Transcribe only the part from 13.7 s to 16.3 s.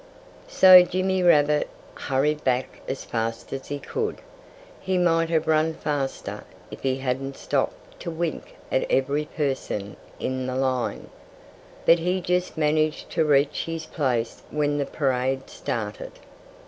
place when the parade started.